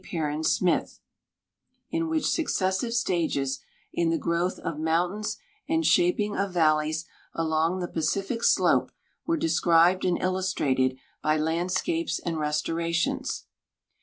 Perrin 0.03 0.43
Smith, 0.43 0.99
in 1.91 2.07
which 2.09 2.25
succes 2.25 2.79
sive 2.79 2.91
stages 2.95 3.59
in 3.93 4.09
the 4.09 4.17
growth 4.17 4.57
of 4.57 4.79
mountains 4.79 5.37
and 5.69 5.83
shajiing 5.83 6.35
of 6.35 6.51
valleys 6.51 7.05
along 7.35 7.77
the 7.81 7.87
Pacific 7.87 8.43
slope 8.43 8.91
were 9.27 9.37
described 9.37 10.03
and 10.03 10.19
illustrated 10.19 10.97
by 11.21 11.37
landscapes 11.37 12.17
and 12.17 12.39
restorations. 12.39 13.45